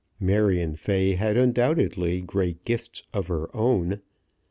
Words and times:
Marion 0.19 0.75
Fay 0.75 1.13
had 1.13 1.37
undoubtedly 1.37 2.21
great 2.21 2.65
gifts 2.65 3.03
of 3.13 3.27
her 3.27 3.55
own. 3.55 4.01